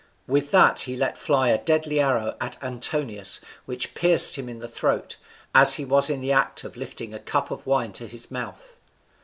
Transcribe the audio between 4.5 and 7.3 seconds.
the throat, as he was in the act of lifting a